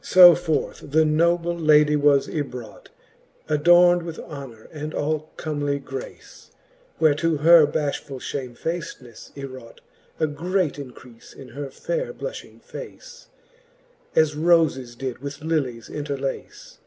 XXIII. 0.00 0.10
So 0.10 0.34
forth 0.34 0.90
the 0.90 1.04
noble 1.04 1.54
ladie 1.54 1.94
was 1.94 2.28
ybrought, 2.28 2.88
Adorn'd 3.46 4.04
with 4.04 4.18
honor 4.20 4.68
and 4.72 4.94
all 4.94 5.32
comely 5.36 5.78
grace: 5.78 6.50
Whereto 6.98 7.36
her 7.36 7.66
bafhfuU 7.66 8.20
IhamefallnefTe 8.54 9.34
ywrought 9.34 9.80
A 10.18 10.26
great 10.28 10.76
increafe 10.76 11.36
in 11.36 11.48
her 11.48 11.68
faire 11.70 12.14
blufhing 12.14 12.62
face; 12.62 13.26
As 14.16 14.34
rofes 14.34 14.96
did 14.96 15.18
with 15.18 15.42
lillies 15.42 15.90
interlace. 15.90 16.78